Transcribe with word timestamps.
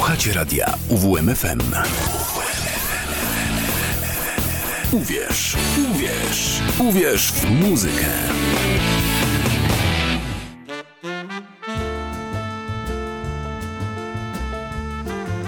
Słuchacie 0.00 0.32
radia 0.32 0.74
UWMFM. 0.88 1.60
Uwierz, 4.92 5.56
uwierz, 5.90 6.62
uwierz 6.78 7.32
w 7.32 7.50
muzykę. 7.50 8.06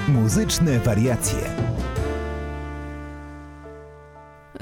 Muzyczne 0.09 0.79
wariacje. 0.79 1.41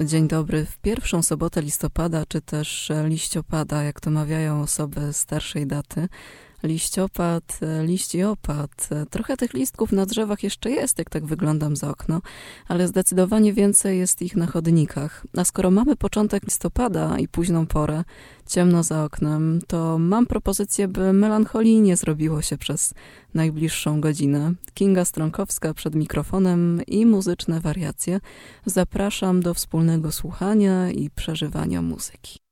Dzień 0.05 0.29
dobry. 0.29 0.67
W 0.67 0.79
pierwszą 0.79 1.23
sobotę 1.23 1.63
listopada, 1.63 2.27
czy 2.29 2.41
też 2.41 2.93
liściopada, 3.05 3.83
jak 3.83 4.01
to 4.01 4.11
mawiają 4.11 4.63
osoby 4.63 5.13
starszej 5.13 5.67
daty, 5.67 6.09
liściopad, 6.63 7.59
e, 7.63 7.87
liściopad. 7.87 8.89
E, 8.91 9.07
trochę 9.07 9.37
tych 9.37 9.55
listków 9.55 9.93
na 9.93 10.07
drzewach 10.07 10.43
jeszcze 10.43 10.71
jest, 10.71 10.99
jak 10.99 11.11
tak 11.11 11.27
wyglądam 11.27 11.77
za 11.77 11.91
okno, 11.91 12.21
ale 12.69 12.89
zdecydowanie 12.89 13.53
więcej 13.53 13.99
jest 13.99 14.23
ich 14.23 14.37
na 14.37 14.47
chodnikach. 14.47 15.27
A 15.37 15.45
skoro 15.45 15.71
mamy 15.71 15.97
początek 15.97 16.45
listopada 16.45 17.19
i 17.19 17.29
późną 17.29 17.67
porę, 17.67 18.05
ciemno 18.47 18.83
za 18.83 19.05
oknem, 19.05 19.61
to 19.67 19.99
mam 19.99 20.27
propozycję, 20.27 20.89
by 20.89 21.13
melancholii 21.13 21.81
nie 21.81 21.97
zrobiło 21.97 22.43
się 22.43 22.59
przez 22.59 22.95
najbliższą 23.35 24.01
godzinę. 24.01 24.53
Kinga 24.75 25.05
Stronkowska 25.05 25.75
przed 25.75 25.95
mikrofonem 25.95 26.81
i 26.87 27.07
muzyczne 27.07 27.61
wariacje. 27.61 28.21
Zapraszam 28.67 29.41
do 29.41 29.55
wspólnego 29.55 30.13
słuchania 30.13 30.91
i 30.91 31.11
przeżywania 31.11 31.83
muzyki. 31.83 32.50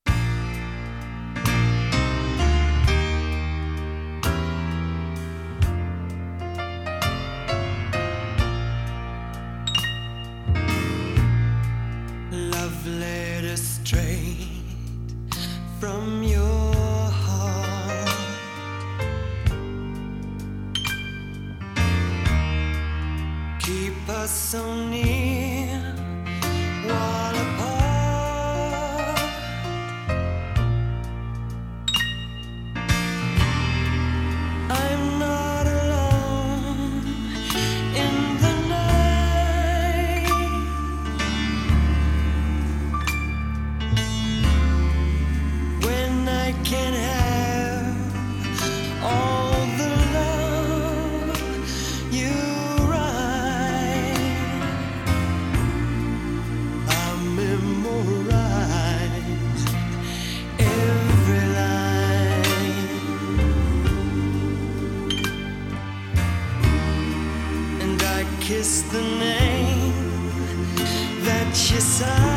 So 24.26 24.74
near 24.74 25.94
while 26.86 27.34
apart. 27.34 29.18
I'm 34.70 35.18
not 35.18 35.66
alone 35.66 37.04
in 37.94 38.14
the 38.42 38.52
night. 38.68 40.28
When 45.84 46.28
I 46.28 46.52
can 46.64 46.92
the 68.92 69.02
name 69.02 69.92
that 71.24 71.70
you 71.70 71.80
sign. 71.80 72.27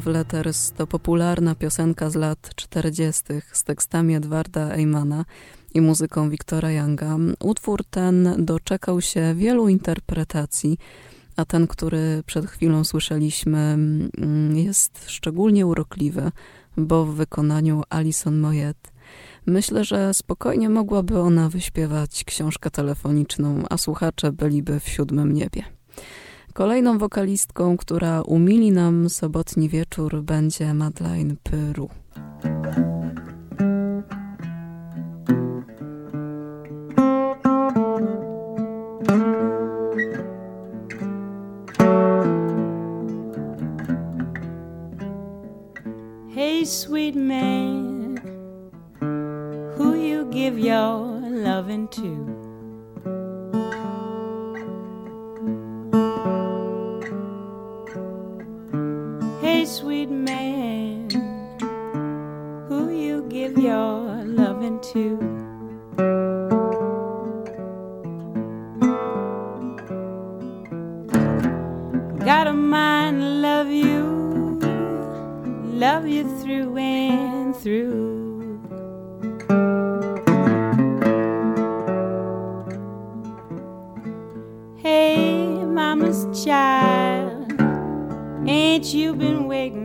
Love 0.00 0.12
Letters 0.12 0.72
to 0.72 0.86
popularna 0.86 1.54
piosenka 1.54 2.10
z 2.10 2.14
lat 2.14 2.50
40. 2.54 3.22
z 3.52 3.64
tekstami 3.64 4.14
Edwarda 4.14 4.70
Eymana 4.70 5.24
i 5.74 5.80
muzyką 5.80 6.30
Wiktora 6.30 6.70
Younga. 6.70 7.16
Utwór 7.40 7.84
ten 7.84 8.34
doczekał 8.38 9.00
się 9.00 9.34
wielu 9.34 9.68
interpretacji, 9.68 10.78
a 11.36 11.44
ten, 11.44 11.66
który 11.66 12.22
przed 12.26 12.46
chwilą 12.46 12.84
słyszeliśmy, 12.84 13.58
mm, 13.58 14.56
jest 14.56 15.10
szczególnie 15.10 15.66
urokliwy, 15.66 16.32
bo 16.76 17.04
w 17.04 17.14
wykonaniu 17.14 17.82
Alison 17.88 18.38
Moyet. 18.38 18.92
Myślę, 19.46 19.84
że 19.84 20.14
spokojnie 20.14 20.68
mogłaby 20.68 21.18
ona 21.18 21.48
wyśpiewać 21.48 22.24
książkę 22.24 22.70
telefoniczną, 22.70 23.62
a 23.70 23.76
słuchacze 23.76 24.32
byliby 24.32 24.80
w 24.80 24.88
siódmym 24.88 25.32
niebie. 25.32 25.79
Kolejną 26.60 26.98
wokalistką, 26.98 27.76
która 27.76 28.22
umili 28.22 28.72
nam 28.72 29.10
sobotni 29.10 29.68
wieczór, 29.68 30.22
będzie 30.22 30.74
Madeleine 30.74 31.34
Pyru. 31.42 31.88
Hey, 46.34 46.66
sweet 46.66 47.16
man, 47.16 48.20
who 49.78 49.94
you 49.94 50.30
give 50.30 50.58
your 50.58 51.20
loving 51.44 51.90
to? 51.90 52.39
Your 63.60 64.24
loving 64.24 64.80
too. 64.80 65.18
Got 72.24 72.46
a 72.46 72.52
mind 72.52 73.20
to 73.20 73.26
love 73.26 73.68
you, 73.68 74.58
love 75.78 76.06
you 76.06 76.24
through 76.40 76.76
and 76.78 77.54
through. 77.54 78.60
Hey, 84.76 85.64
mama's 85.66 86.44
child, 86.44 87.52
ain't 88.48 88.94
you 88.94 89.14
been 89.14 89.46
waiting 89.46 89.79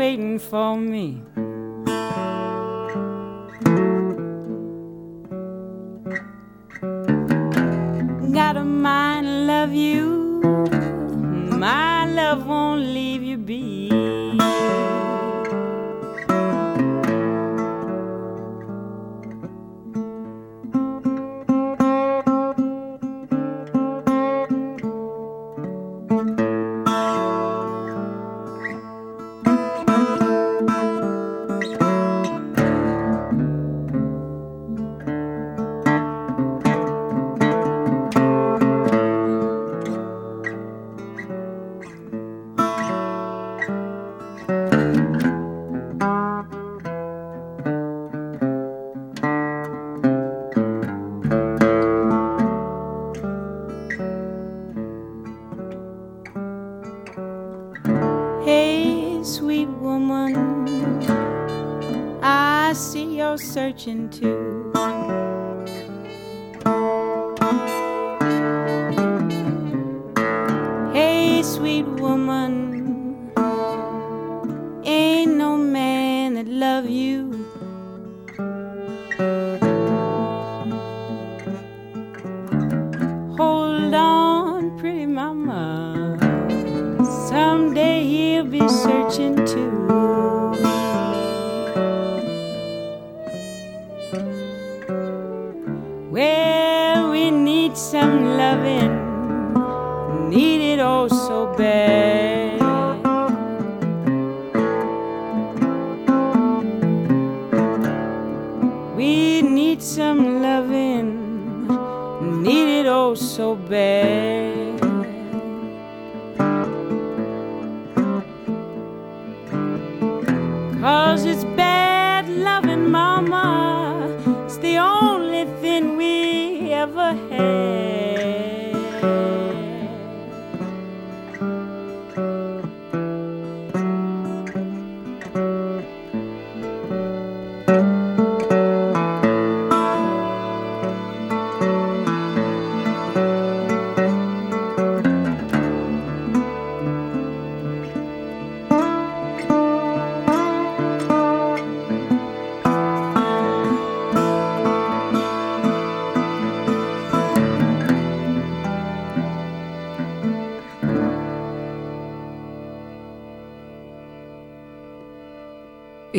waiting 0.00 0.38
for 0.38 0.78
me? 0.78 1.22
Got 8.32 8.56
a 8.56 8.64
mind 8.64 9.26
to 9.26 9.36
love 9.52 9.74
you, 9.74 10.06
my 11.64 12.06
love 12.06 12.46
won't 12.46 12.80
leave 12.80 13.09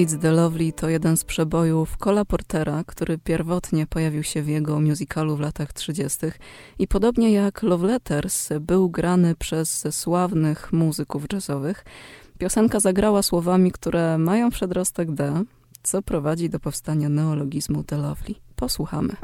It's 0.01 0.17
the 0.17 0.31
Lovely 0.31 0.73
to 0.73 0.89
jeden 0.89 1.17
z 1.17 1.23
przebojów 1.23 1.97
Cola 1.97 2.25
Portera, 2.25 2.83
który 2.83 3.17
pierwotnie 3.17 3.87
pojawił 3.87 4.23
się 4.23 4.41
w 4.41 4.47
jego 4.47 4.79
musicalu 4.79 5.35
w 5.35 5.39
latach 5.39 5.73
30. 5.73 6.17
i 6.79 6.87
podobnie 6.87 7.31
jak 7.31 7.63
Love 7.63 7.87
Letters 7.87 8.49
był 8.61 8.89
grany 8.89 9.35
przez 9.35 9.87
sławnych 9.91 10.73
muzyków 10.73 11.23
jazzowych. 11.33 11.85
Piosenka 12.37 12.79
zagrała 12.79 13.23
słowami, 13.23 13.71
które 13.71 14.17
mają 14.17 14.49
przedrostek 14.49 15.11
D, 15.11 15.43
co 15.83 16.01
prowadzi 16.01 16.49
do 16.49 16.59
powstania 16.59 17.09
neologizmu 17.09 17.83
The 17.83 17.97
Lovely. 17.97 18.35
Posłuchamy. 18.55 19.15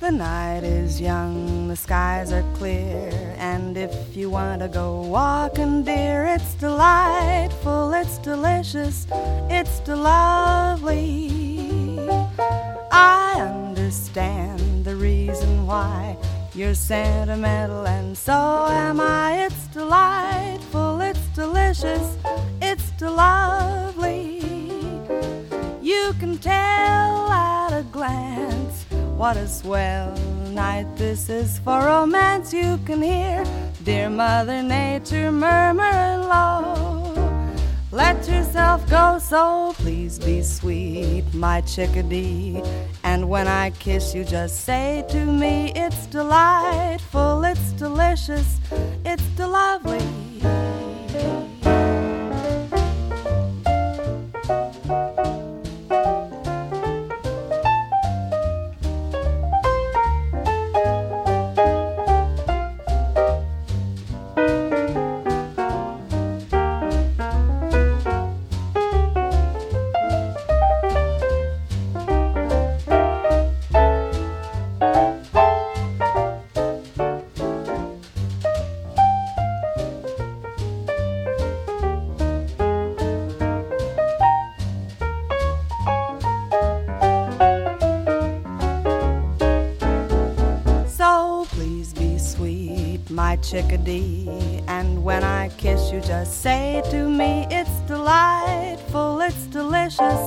The 0.00 0.12
night 0.12 0.86
is 0.86 1.00
young, 1.00 1.63
the 1.74 1.80
skies 1.80 2.30
are 2.30 2.44
clear, 2.54 3.34
and 3.36 3.76
if 3.76 4.16
you 4.16 4.30
want 4.30 4.60
to 4.60 4.68
go 4.68 5.02
walking, 5.02 5.82
dear, 5.82 6.24
it's 6.24 6.54
delightful, 6.54 7.92
it's 7.92 8.16
delicious, 8.18 9.08
it's 9.50 9.88
lovely. 9.88 11.28
I 12.92 13.34
understand 13.40 14.84
the 14.84 14.94
reason 14.94 15.66
why 15.66 16.16
you're 16.54 16.76
sentimental, 16.76 17.88
and 17.88 18.16
so 18.16 18.68
am 18.70 19.00
I. 19.00 19.46
It's 19.46 19.66
delightful, 19.72 21.00
it's 21.00 21.26
delicious, 21.34 22.16
it's 22.62 23.00
lovely. 23.00 24.38
You 25.82 26.14
can 26.20 26.38
tell 26.38 27.28
at 27.32 27.72
a 27.72 27.82
glance 27.90 28.84
what 29.16 29.36
a 29.36 29.48
swell 29.48 30.14
night. 30.54 30.86
This 30.96 31.28
is 31.28 31.58
for 31.58 31.84
romance 31.84 32.52
you 32.52 32.78
can 32.86 33.02
hear. 33.02 33.44
Dear 33.82 34.08
Mother 34.08 34.62
Nature 34.62 35.32
murmur 35.32 36.18
low. 36.18 36.94
Let 37.90 38.28
yourself 38.28 38.88
go, 38.88 39.18
so 39.18 39.72
please 39.76 40.18
be 40.18 40.42
sweet, 40.42 41.24
my 41.32 41.60
chickadee. 41.60 42.62
And 43.04 43.28
when 43.28 43.46
I 43.46 43.70
kiss 43.70 44.14
you, 44.14 44.24
just 44.24 44.64
say 44.64 45.04
to 45.10 45.24
me, 45.24 45.72
it's 45.76 46.06
delightful, 46.06 47.44
it's 47.44 47.72
delicious, 47.72 48.58
it's 49.04 49.22
de-lovely. 49.36 50.02
Chickadee. 93.54 94.28
And 94.66 95.04
when 95.04 95.22
I 95.22 95.48
kiss 95.56 95.92
you, 95.92 96.00
just 96.00 96.42
say 96.42 96.82
to 96.90 97.08
me, 97.08 97.46
it's 97.50 97.76
delightful, 97.86 99.20
it's 99.20 99.46
delicious, 99.46 100.22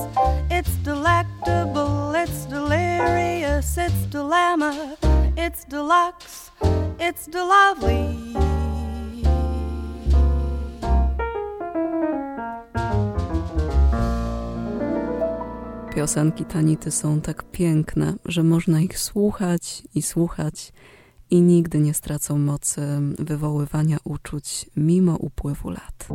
it's 0.50 0.74
delectable, 0.82 2.14
it's 2.14 2.46
delirious, 2.46 3.76
it's 3.76 4.06
dilemma, 4.06 4.96
it's 5.36 5.64
deluxe, 5.64 6.50
it's 6.98 7.26
delovely. 7.26 8.16
Piosenki 15.94 16.44
Tanity 16.44 16.90
są 16.90 17.20
tak 17.20 17.42
piękne, 17.42 18.14
że 18.24 18.42
można 18.42 18.80
ich 18.80 18.98
słuchać 18.98 19.82
i 19.94 20.02
słuchać 20.02 20.72
i 21.30 21.42
nigdy 21.42 21.78
nie 21.80 21.94
stracą 21.94 22.38
mocy 22.38 22.80
wywoływania 23.18 23.98
uczuć 24.04 24.70
mimo 24.76 25.16
upływu 25.16 25.70
lat. 25.70 26.08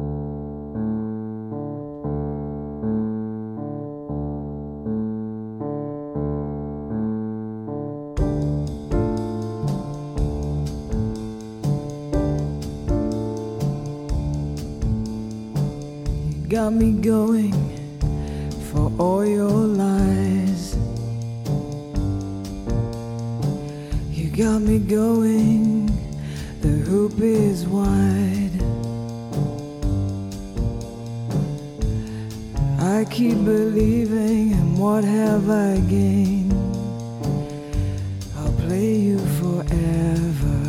got 16.53 16.71
me 16.71 16.91
going 16.91 17.51
for 18.69 18.91
all 18.99 19.25
your 19.25 19.49
lies. 19.49 20.22
Got 24.35 24.63
me 24.63 24.79
going, 24.79 25.85
the 26.61 26.67
hoop 26.67 27.19
is 27.19 27.67
wide. 27.67 28.49
I 32.79 33.05
keep 33.11 33.45
believing, 33.45 34.53
and 34.53 34.79
what 34.79 35.03
have 35.03 35.51
I 35.51 35.77
gained? 35.87 36.51
I'll 38.37 38.53
play 38.65 38.95
you 38.95 39.19
forever. 39.39 40.61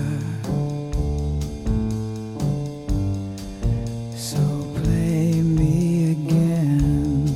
So 4.14 4.40
play 4.74 5.40
me 5.40 6.10
again. 6.12 7.26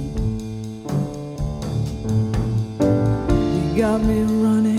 You 3.54 3.78
got 3.80 4.02
me 4.02 4.20
running 4.44 4.77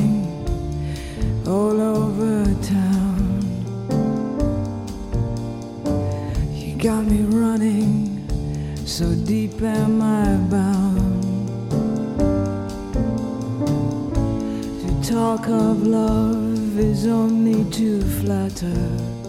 of 15.49 15.85
love 15.85 16.77
is 16.79 17.07
only 17.07 17.63
to 17.71 18.01
flatter. 18.21 19.19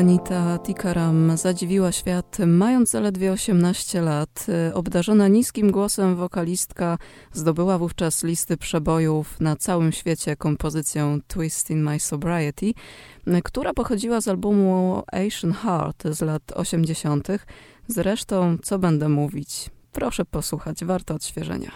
Tanita 0.00 0.58
Tikaram 0.58 1.36
zadziwiła 1.36 1.92
świat 1.92 2.38
mając 2.46 2.90
zaledwie 2.90 3.32
18 3.32 4.02
lat. 4.02 4.46
Obdarzona 4.74 5.28
niskim 5.28 5.70
głosem 5.70 6.16
wokalistka 6.16 6.98
zdobyła 7.32 7.78
wówczas 7.78 8.24
listy 8.24 8.56
przebojów 8.56 9.40
na 9.40 9.56
całym 9.56 9.92
świecie 9.92 10.36
kompozycją 10.36 11.18
Twist 11.26 11.70
in 11.70 11.82
My 11.82 12.00
Sobriety, 12.00 12.72
która 13.44 13.74
pochodziła 13.74 14.20
z 14.20 14.28
albumu 14.28 15.02
Asian 15.12 15.52
Heart 15.52 16.02
z 16.10 16.20
lat 16.20 16.52
80. 16.54 17.28
Zresztą, 17.88 18.56
co 18.62 18.78
będę 18.78 19.08
mówić? 19.08 19.70
Proszę 19.92 20.24
posłuchać, 20.24 20.84
warto 20.84 21.14
odświeżenia. 21.14 21.70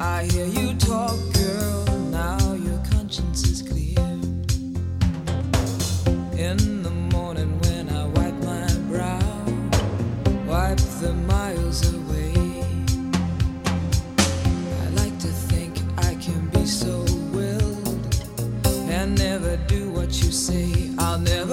I 0.00 0.24
hear 0.24 0.46
you 0.46 0.74
talk, 0.74 1.16
girl. 1.34 1.84
Now 2.10 2.54
your 2.54 2.78
conscience 2.90 3.44
is 3.44 3.62
clear. 3.62 3.98
In 6.36 6.82
the 6.82 6.90
morning 7.12 7.58
when 7.60 7.88
I 7.90 8.06
wipe 8.06 8.34
my 8.42 8.66
brow, 8.88 9.44
wipe 10.46 10.78
the 11.00 11.12
miles 11.28 11.94
away. 11.94 12.64
I 14.82 14.88
like 15.00 15.18
to 15.20 15.28
think 15.28 15.78
I 15.98 16.14
can 16.16 16.48
be 16.48 16.66
so 16.66 17.04
willed 17.32 18.16
and 18.90 19.16
never 19.18 19.56
do 19.68 19.90
what 19.90 20.10
you 20.22 20.30
say. 20.32 20.90
I'll 20.98 21.18
never. 21.18 21.43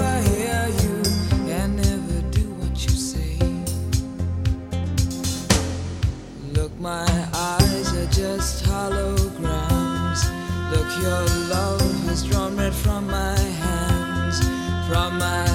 Your 11.02 11.26
love 11.50 11.82
has 12.06 12.24
drawn 12.24 12.56
red 12.56 12.74
from 12.74 13.08
my 13.08 13.40
hands. 13.40 14.40
From 14.88 15.18
my 15.18 15.51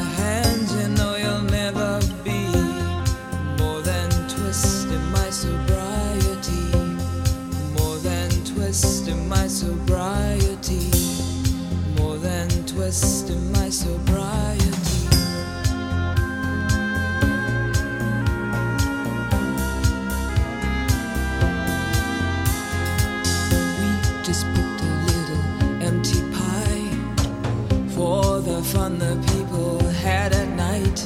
fun 28.76 28.98
the 28.98 29.16
people 29.32 29.78
had 30.06 30.30
at 30.34 30.48
night. 30.68 30.98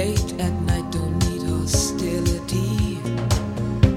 Late 0.00 0.30
at 0.46 0.54
night, 0.70 0.86
don't 0.90 1.16
need 1.26 1.42
hostility. 1.52 2.98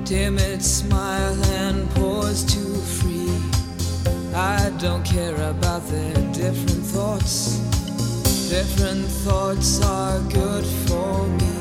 Timid 0.05 0.61
smile 0.61 1.37
and 1.63 1.77
pause 1.95 2.41
too 2.55 2.75
free. 2.97 3.37
I 4.35 4.71
don't 4.83 5.05
care 5.15 5.39
about 5.53 5.83
their 5.93 6.17
different 6.41 6.85
thoughts. 6.95 7.35
Different 8.57 9.05
thoughts 9.25 9.71
are 9.99 10.19
good 10.41 10.65
for 10.87 11.13
me. 11.41 11.57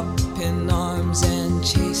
Up 0.00 0.16
in 0.48 0.70
arms 0.70 1.20
and 1.22 1.52
chased 1.70 1.93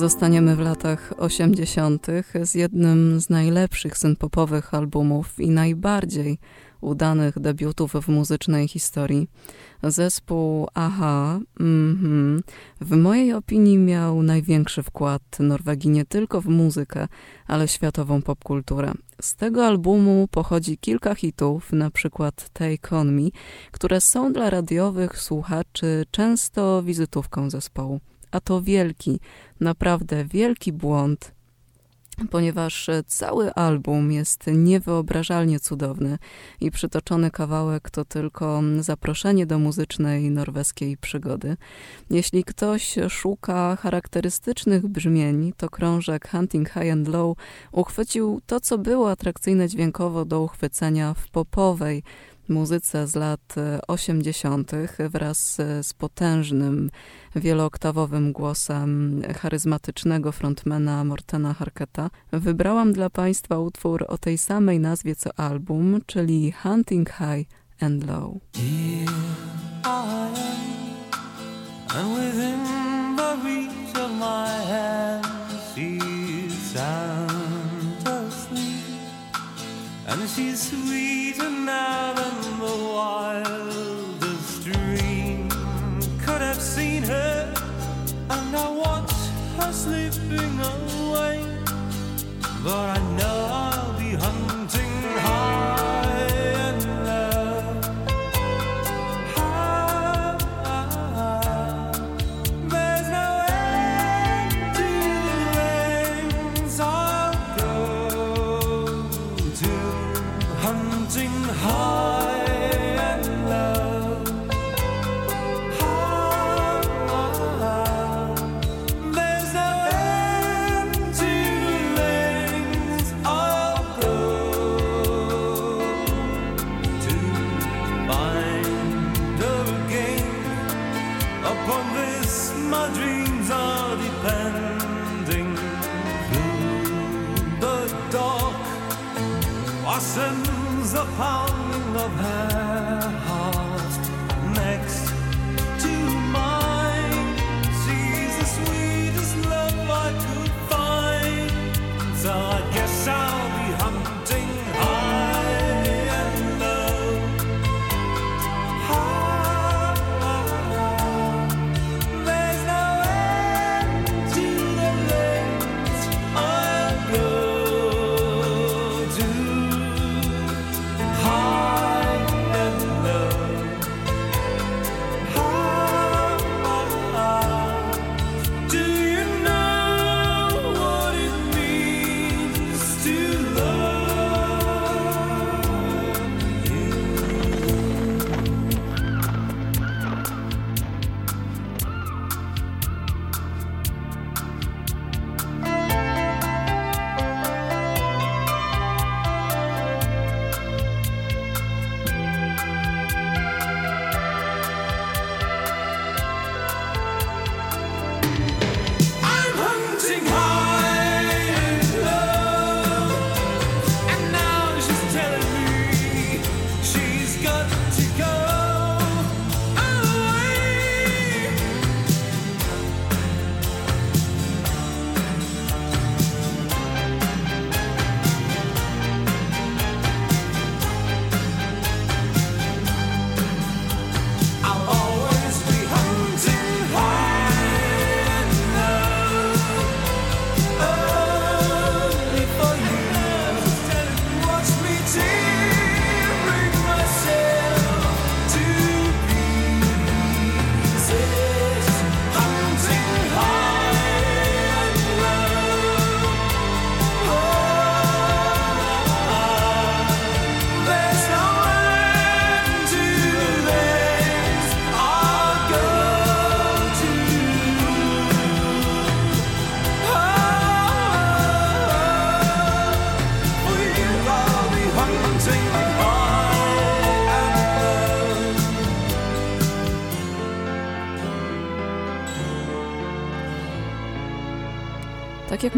Zostaniemy 0.00 0.56
w 0.56 0.60
latach 0.60 1.12
80. 1.16 2.06
z 2.42 2.54
jednym 2.54 3.20
z 3.20 3.30
najlepszych 3.30 3.98
synpopowych 3.98 4.74
albumów 4.74 5.40
i 5.40 5.50
najbardziej 5.50 6.38
udanych 6.80 7.38
debiutów 7.38 7.92
w 7.92 8.08
muzycznej 8.08 8.68
historii. 8.68 9.28
Zespół 9.82 10.68
Aha, 10.74 11.40
mhm, 11.60 12.42
w 12.80 12.96
mojej 12.96 13.32
opinii 13.32 13.78
miał 13.78 14.22
największy 14.22 14.82
wkład 14.82 15.22
Norwegii 15.40 15.90
nie 15.90 16.04
tylko 16.04 16.40
w 16.40 16.46
muzykę, 16.46 17.08
ale 17.46 17.68
światową 17.68 18.22
popkulturę. 18.22 18.92
Z 19.20 19.36
tego 19.36 19.66
albumu 19.66 20.28
pochodzi 20.30 20.78
kilka 20.78 21.14
hitów, 21.14 21.72
na 21.72 21.90
przykład 21.90 22.48
Take 22.52 22.96
On 22.96 23.12
Me, 23.12 23.28
które 23.70 24.00
są 24.00 24.32
dla 24.32 24.50
radiowych 24.50 25.18
słuchaczy 25.18 26.04
często 26.10 26.82
wizytówką 26.82 27.50
zespołu. 27.50 28.00
A 28.30 28.40
to 28.40 28.62
wielki, 28.62 29.20
naprawdę 29.60 30.24
wielki 30.24 30.72
błąd, 30.72 31.32
ponieważ 32.30 32.90
cały 33.06 33.54
album 33.54 34.12
jest 34.12 34.44
niewyobrażalnie 34.46 35.60
cudowny 35.60 36.18
i 36.60 36.70
przytoczony 36.70 37.30
kawałek 37.30 37.90
to 37.90 38.04
tylko 38.04 38.62
zaproszenie 38.80 39.46
do 39.46 39.58
muzycznej 39.58 40.30
norweskiej 40.30 40.96
przygody. 40.96 41.56
Jeśli 42.10 42.44
ktoś 42.44 42.96
szuka 43.08 43.76
charakterystycznych 43.76 44.86
brzmień, 44.86 45.52
to 45.56 45.70
krążek 45.70 46.28
Hunting 46.30 46.68
High 46.68 46.92
and 46.92 47.08
Low 47.08 47.36
uchwycił 47.72 48.40
to, 48.46 48.60
co 48.60 48.78
było 48.78 49.10
atrakcyjne 49.10 49.68
dźwiękowo 49.68 50.24
do 50.24 50.40
uchwycenia 50.40 51.14
w 51.14 51.28
popowej 51.28 52.02
muzyce 52.50 53.06
z 53.06 53.14
lat 53.16 53.54
80. 53.88 54.72
wraz 54.98 55.56
z 55.82 55.94
potężnym, 55.94 56.90
wielooktawowym 57.36 58.32
głosem 58.32 59.22
charyzmatycznego 59.36 60.32
frontmana 60.32 61.04
Mortena 61.04 61.54
Harketa, 61.54 62.10
wybrałam 62.32 62.92
dla 62.92 63.10
Państwa 63.10 63.58
utwór 63.58 64.04
o 64.08 64.18
tej 64.18 64.38
samej 64.38 64.80
nazwie 64.80 65.16
co 65.16 65.38
album, 65.38 66.00
czyli 66.06 66.52
Hunting 66.52 67.10
High, 67.10 67.48
and 67.80 68.06
Low. 68.06 68.40
And 80.10 80.28
she's 80.28 80.70
sweeter 80.70 81.48
now 81.48 82.12
than 82.14 82.58
the 82.58 82.76
wildest 82.94 84.64
dream 84.64 85.48
could 86.18 86.42
have 86.42 86.60
seen 86.60 87.02
her. 87.04 87.54
And 88.28 88.56
I 88.56 88.68
watch 88.70 89.12
her 89.58 89.72
slipping 89.72 90.58
away, 90.74 91.44
but 92.64 92.98
I 92.98 93.00
know 93.16 93.38
I'll 93.52 93.92
be 94.00 94.10
hunting 94.14 94.89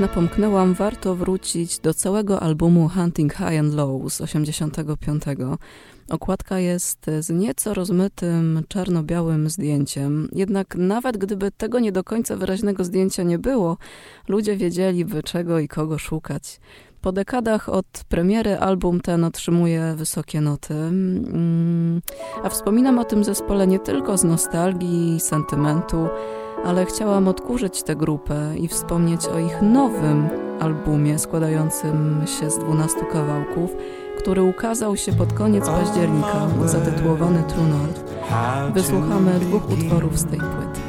napomknęłam, 0.02 0.74
warto 0.74 1.14
wrócić 1.14 1.78
do 1.78 1.94
całego 1.94 2.40
albumu 2.40 2.88
Hunting 2.88 3.34
High 3.34 3.58
and 3.58 3.74
Low 3.74 4.12
z 4.12 4.20
85. 4.20 5.22
Okładka 6.10 6.58
jest 6.58 7.06
z 7.20 7.30
nieco 7.30 7.74
rozmytym 7.74 8.62
czarno-białym 8.68 9.50
zdjęciem, 9.50 10.28
jednak 10.32 10.76
nawet 10.76 11.16
gdyby 11.16 11.50
tego 11.50 11.78
nie 11.78 11.92
do 11.92 12.04
końca 12.04 12.36
wyraźnego 12.36 12.84
zdjęcia 12.84 13.22
nie 13.22 13.38
było, 13.38 13.76
ludzie 14.28 14.56
wiedzieliby 14.56 15.22
czego 15.22 15.58
i 15.58 15.68
kogo 15.68 15.98
szukać. 15.98 16.60
Po 17.00 17.12
dekadach 17.12 17.68
od 17.68 17.86
premiery 18.08 18.58
album 18.58 19.00
ten 19.00 19.24
otrzymuje 19.24 19.94
wysokie 19.96 20.40
noty, 20.40 20.74
Mm, 20.74 22.00
a 22.42 22.48
wspominam 22.48 22.98
o 22.98 23.04
tym 23.04 23.24
zespole 23.24 23.66
nie 23.66 23.78
tylko 23.78 24.18
z 24.18 24.24
nostalgii 24.24 25.20
sentymentu, 25.20 26.08
ale 26.64 26.87
chciałam 26.87 27.29
odkurzyć 27.29 27.83
tę 27.83 27.96
grupę 27.96 28.53
i 28.59 28.68
wspomnieć 28.68 29.27
o 29.27 29.38
ich 29.38 29.62
nowym 29.62 30.29
albumie 30.61 31.18
składającym 31.18 32.25
się 32.40 32.51
z 32.51 32.59
12 32.59 33.01
kawałków, 33.12 33.70
który 34.18 34.42
ukazał 34.42 34.96
się 34.96 35.12
pod 35.12 35.33
koniec 35.33 35.66
października, 35.66 36.48
zatytułowany 36.64 37.42
True 37.42 37.66
North. 37.66 38.05
Wysłuchamy 38.75 39.40
dwóch 39.40 39.70
utworów 39.70 40.18
z 40.18 40.25
tej 40.25 40.38
płyty. 40.38 40.82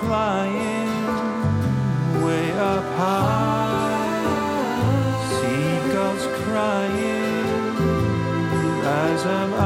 Flying 0.00 0.92
way 2.24 2.52
up 2.52 2.84
high. 2.96 4.08
Seagulls 5.34 6.24
crying, 6.42 7.76
as 8.84 9.22
am 9.26 9.57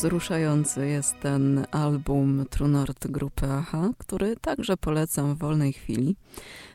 Wzruszający 0.00 0.86
jest 0.86 1.20
ten 1.20 1.66
album 1.70 2.44
True 2.50 2.68
North 2.68 3.06
grupy 3.06 3.46
AHA, 3.46 3.90
który 3.98 4.36
także 4.36 4.76
polecam 4.76 5.34
w 5.34 5.38
wolnej 5.38 5.72
chwili. 5.72 6.16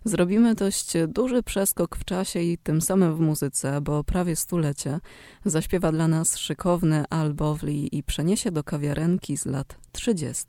Zrobimy 0.04 0.56
dość 0.56 0.94
duży 1.08 1.44
przeskok 1.44 1.96
w 1.96 2.06
czasie 2.06 2.40
i 2.40 2.58
tym 2.58 2.82
samym 2.82 3.16
w 3.16 3.20
muzyce, 3.20 3.82
bo 3.82 4.04
prawie 4.04 4.36
stulecie 4.36 5.00
zaśpiewa 5.46 5.92
dla 5.92 6.08
nas 6.08 6.38
szykowny 6.38 7.04
Al 7.10 7.34
Bowley 7.34 7.98
i 7.98 8.04
przeniesie 8.04 8.52
do 8.52 8.64
kawiarenki 8.64 9.38
z 9.38 9.46
lat 9.46 9.78
30. 9.92 10.46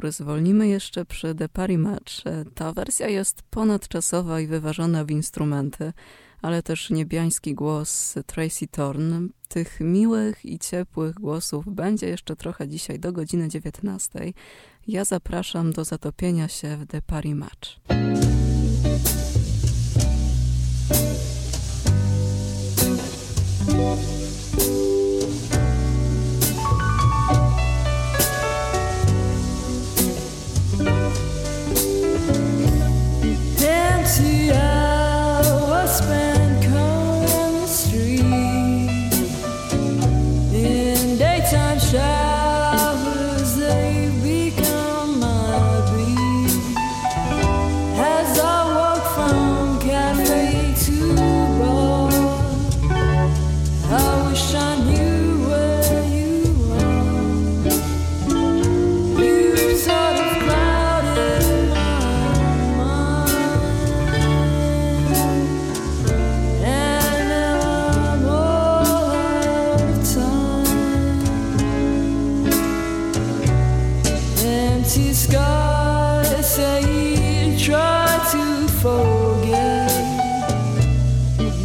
Wieczór 0.00 0.12
zwolnimy 0.12 0.68
jeszcze 0.68 1.04
przy 1.04 1.34
The 1.34 1.48
Party 1.48 1.78
Match. 1.78 2.12
Ta 2.54 2.72
wersja 2.72 3.08
jest 3.08 3.42
ponadczasowa 3.42 4.40
i 4.40 4.46
wyważona 4.46 5.04
w 5.04 5.10
instrumenty, 5.10 5.92
ale 6.42 6.62
też 6.62 6.90
niebiański 6.90 7.54
głos 7.54 8.14
Tracy 8.26 8.66
Thorn. 8.66 9.28
Tych 9.48 9.80
miłych 9.80 10.44
i 10.44 10.58
ciepłych 10.58 11.14
głosów 11.14 11.74
będzie 11.74 12.06
jeszcze 12.06 12.36
trochę 12.36 12.68
dzisiaj 12.68 12.98
do 12.98 13.12
godziny 13.12 13.48
19. 13.48 14.32
Ja 14.86 15.04
zapraszam 15.04 15.72
do 15.72 15.84
zatopienia 15.84 16.48
się 16.48 16.76
w 16.76 16.86
The 16.86 17.02
Party 17.02 17.34
Match. 17.34 17.68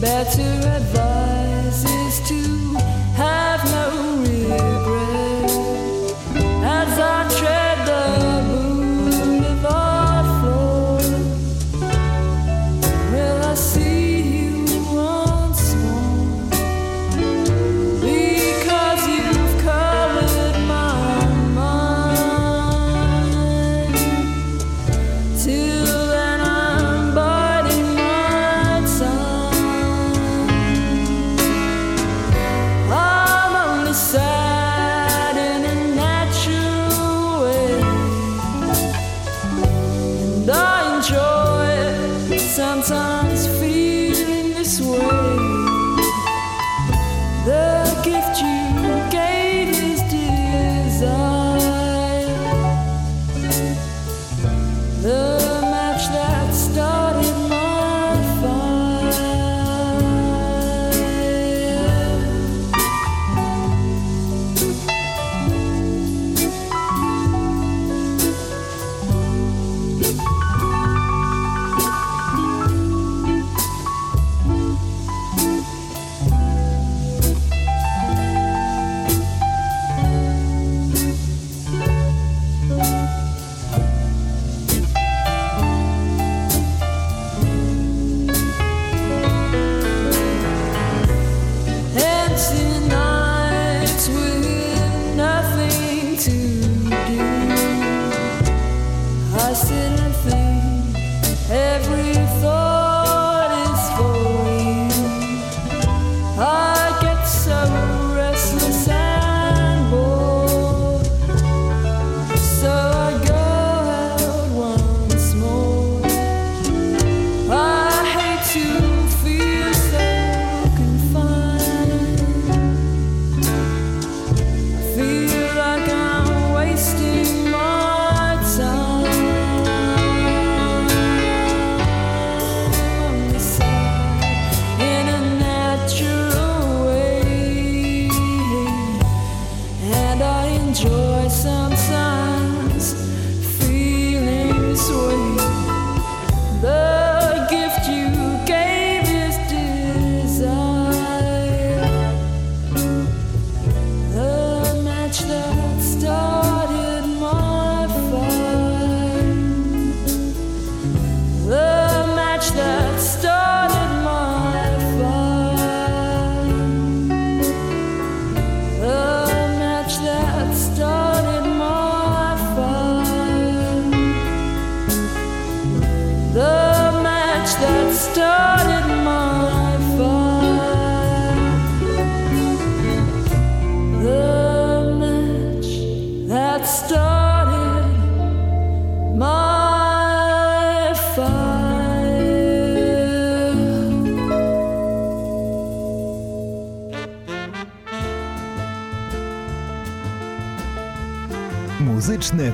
better 0.06 0.42
advice. 0.42 0.95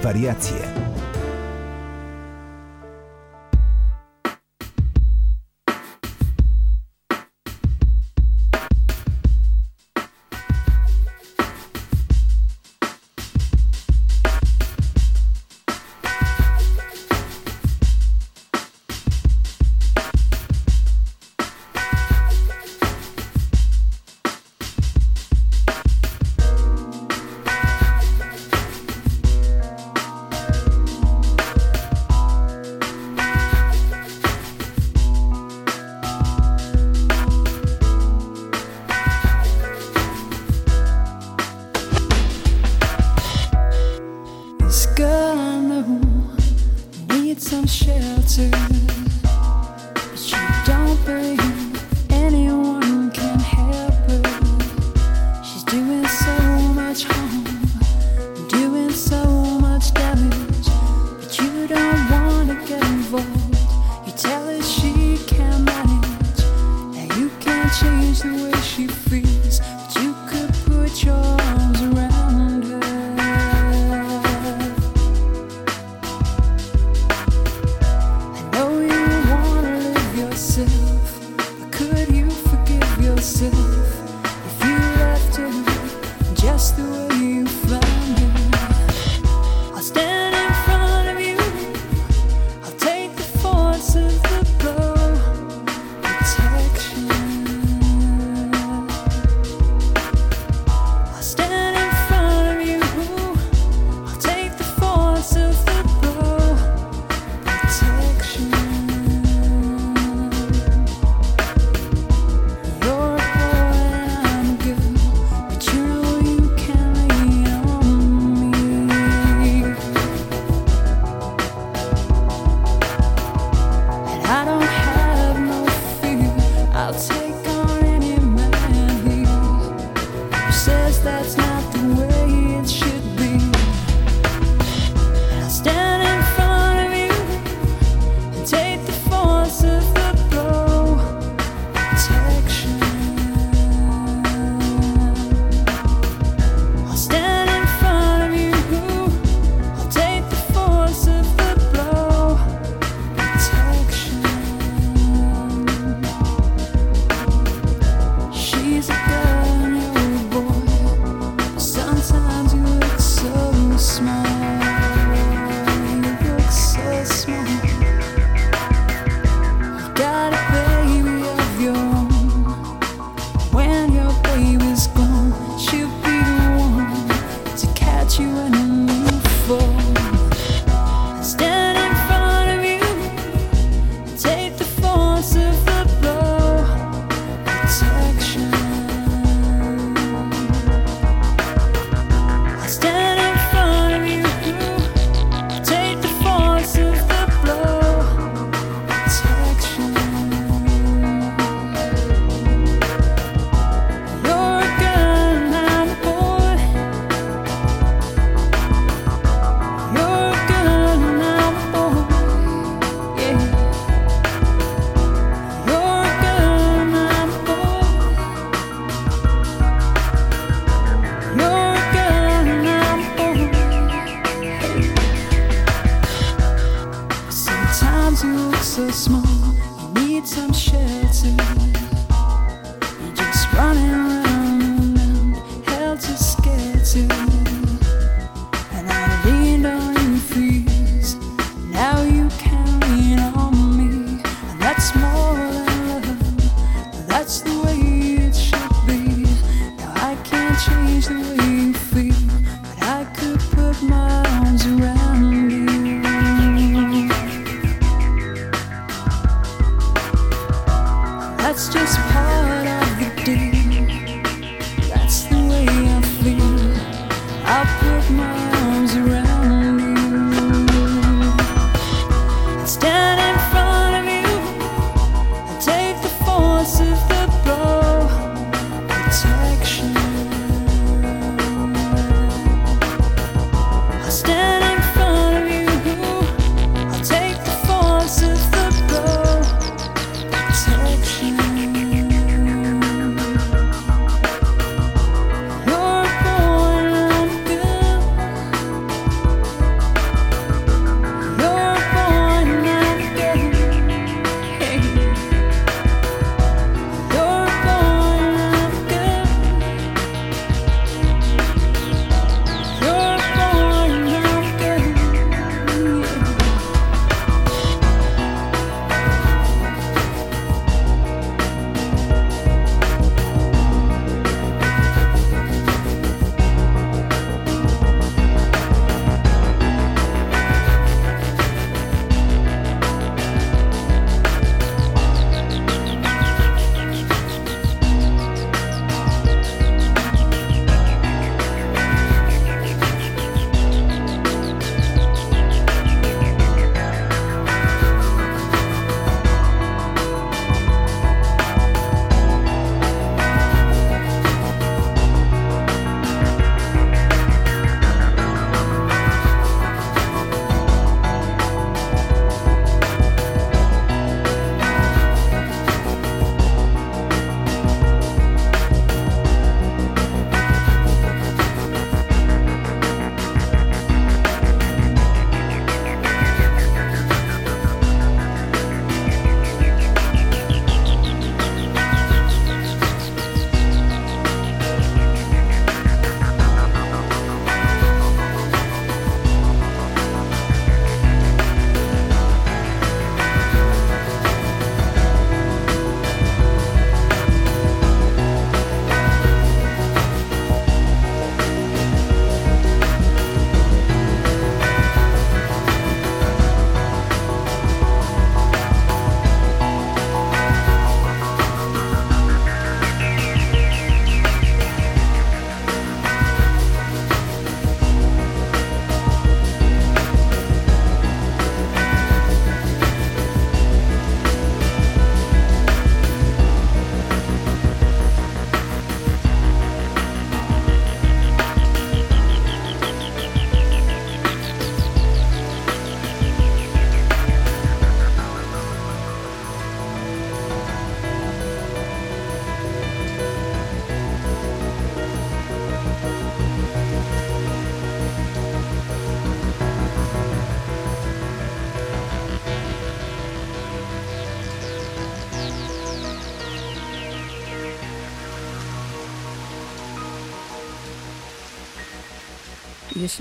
Wariacje. 0.03 0.70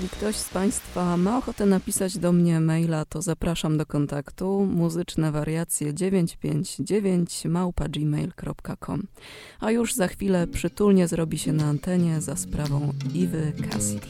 Jeśli 0.01 0.17
ktoś 0.17 0.35
z 0.35 0.49
Państwa 0.49 1.17
ma 1.17 1.37
ochotę 1.37 1.65
napisać 1.65 2.17
do 2.17 2.31
mnie 2.31 2.59
maila, 2.59 3.05
to 3.05 3.21
zapraszam 3.21 3.77
do 3.77 3.85
kontaktu 3.85 4.65
muzyczne 4.65 5.31
wariacje 5.31 5.93
959 5.93 7.45
małpa 7.45 7.87
gmail.com. 7.87 9.07
A 9.59 9.71
już 9.71 9.93
za 9.93 10.07
chwilę 10.07 10.47
przytulnie 10.47 11.07
zrobi 11.07 11.39
się 11.39 11.53
na 11.53 11.65
antenie 11.65 12.21
za 12.21 12.35
sprawą 12.35 12.93
Iwy 13.13 13.53
Cassidy. 13.71 14.07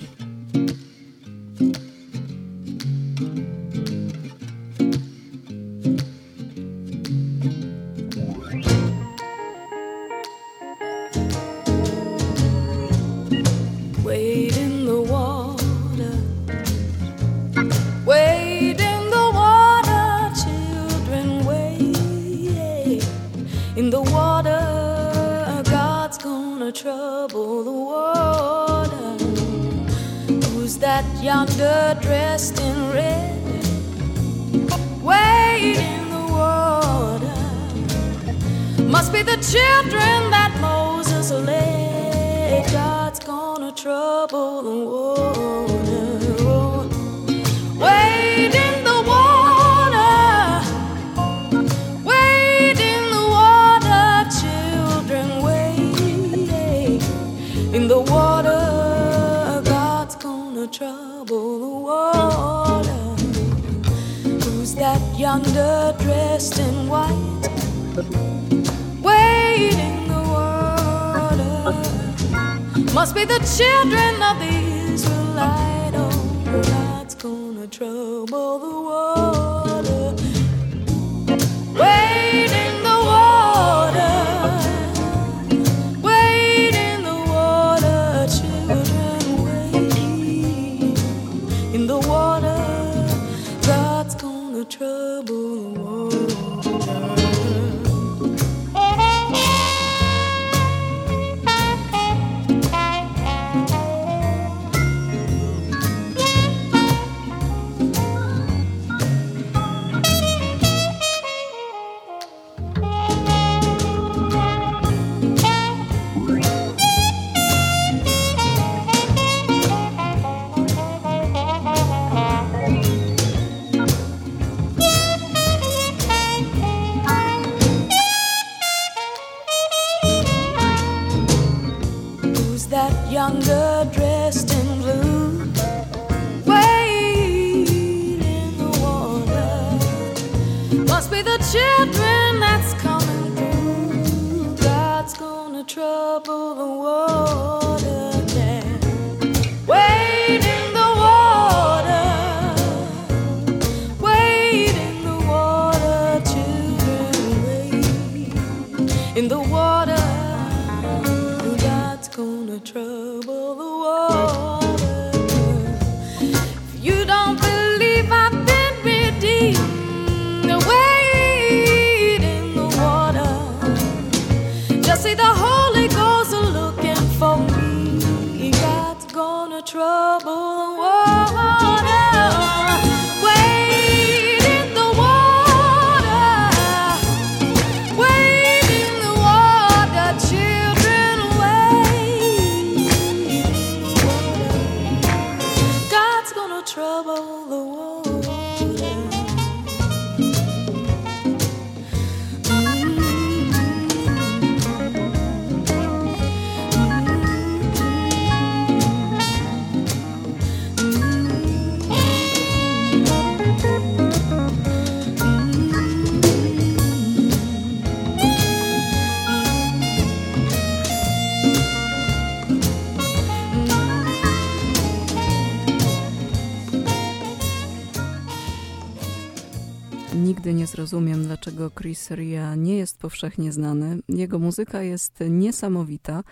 Chris 231.76 232.12
Ria 232.12 232.56
nie 232.56 232.78
jest 232.78 232.98
powszechnie 232.98 233.52
znany. 233.52 234.00
Jego 234.10 234.40
muzyka 234.40 234.82
jest 234.82 235.20
niesamowita, 235.30 236.24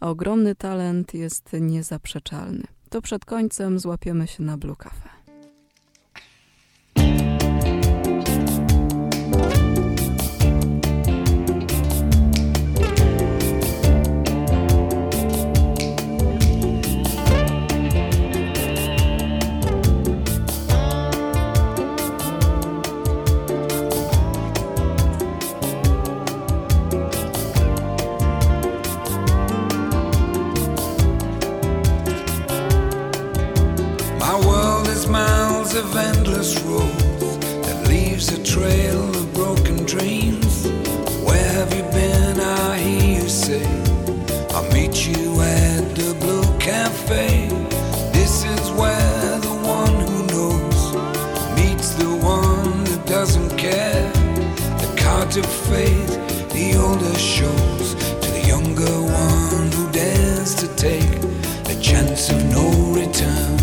a 0.00 0.10
ogromny 0.10 0.54
talent 0.54 1.14
jest 1.14 1.52
niezaprzeczalny. 1.60 2.64
To 2.90 3.02
przed 3.02 3.24
końcem 3.24 3.78
złapiemy 3.78 4.26
się 4.26 4.42
na 4.42 4.56
Blue 4.56 4.76
Cafe. 4.76 5.15
a 38.36 38.42
trail 38.44 39.08
of 39.16 39.32
broken 39.32 39.76
dreams. 39.86 40.66
Where 41.24 41.52
have 41.58 41.72
you 41.74 41.82
been? 41.84 42.40
I 42.40 42.78
hear 42.78 43.22
you 43.22 43.28
say, 43.28 43.64
I'll 44.50 44.70
meet 44.72 45.06
you 45.06 45.40
at 45.40 45.94
the 45.94 46.14
Blue 46.20 46.44
Cafe. 46.58 47.48
This 48.12 48.44
is 48.44 48.70
where 48.72 49.38
the 49.38 49.56
one 49.78 49.94
who 50.08 50.20
knows 50.34 50.80
meets 51.56 51.90
the 51.94 52.12
one 52.22 52.84
that 52.84 53.04
doesn't 53.06 53.56
care. 53.56 54.10
The 54.82 54.94
cards 54.98 55.36
of 55.36 55.46
fate, 55.46 56.18
the 56.50 56.76
older 56.78 57.18
shows 57.18 57.94
to 58.22 58.28
the 58.36 58.44
younger 58.46 58.96
one 59.28 59.72
who 59.72 59.90
dares 59.92 60.54
to 60.56 60.68
take 60.76 61.20
the 61.64 61.78
chance 61.80 62.30
of 62.30 62.44
no 62.50 62.66
return. 62.92 63.55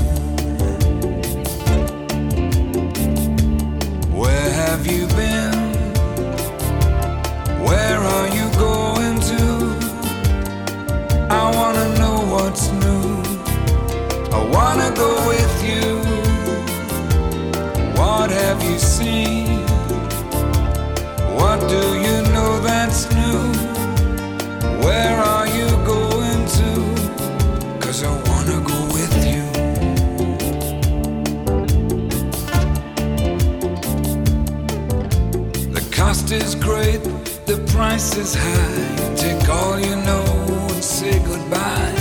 The 37.93 37.99
price 37.99 38.17
is 38.17 38.35
high. 38.35 39.15
Take 39.15 39.49
all 39.49 39.79
you 39.79 39.95
know 39.95 40.25
and 40.73 40.83
say 40.83 41.19
goodbye. 41.19 41.93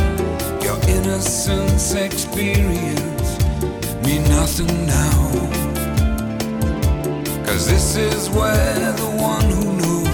Your 0.63 0.79
innocence 0.89 1.95
experience 1.95 3.39
mean 4.05 4.23
nothing 4.25 4.87
now. 4.87 5.29
Cause 7.45 7.67
this 7.69 7.97
is 7.97 8.31
where 8.31 8.93
the 8.93 9.11
one 9.19 9.45
who 9.51 9.77
knows 9.77 10.12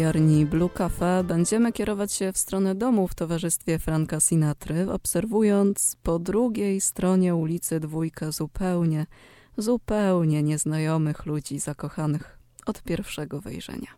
kawiarni 0.00 0.46
Blue 0.46 0.70
Cafe 0.70 1.24
będziemy 1.24 1.72
kierować 1.72 2.12
się 2.12 2.32
w 2.32 2.38
stronę 2.38 2.74
domu 2.74 3.08
w 3.08 3.14
towarzystwie 3.14 3.78
Franka 3.78 4.20
Sinatry, 4.20 4.90
obserwując 4.90 5.96
po 6.02 6.18
drugiej 6.18 6.80
stronie 6.80 7.34
ulicy 7.34 7.80
dwójkę 7.80 8.32
zupełnie, 8.32 9.06
zupełnie 9.56 10.42
nieznajomych 10.42 11.26
ludzi 11.26 11.58
zakochanych 11.58 12.38
od 12.66 12.82
pierwszego 12.82 13.40
wejrzenia. 13.40 13.88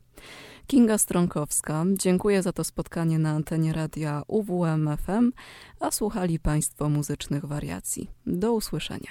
Kinga 0.66 0.98
Stronkowska, 0.98 1.84
dziękuję 1.92 2.42
za 2.42 2.52
to 2.52 2.64
spotkanie 2.64 3.18
na 3.18 3.30
antenie 3.30 3.72
radia 3.72 4.22
UWM 4.26 4.96
FM, 4.96 5.32
a 5.80 5.90
słuchali 5.90 6.38
Państwo 6.38 6.88
muzycznych 6.88 7.44
wariacji. 7.44 8.10
Do 8.26 8.52
usłyszenia. 8.52 9.10